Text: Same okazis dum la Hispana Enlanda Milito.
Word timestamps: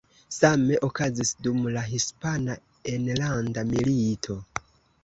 Same 0.37 0.79
okazis 0.87 1.33
dum 1.47 1.59
la 1.75 1.83
Hispana 1.91 2.57
Enlanda 2.95 3.69
Milito. 3.75 4.43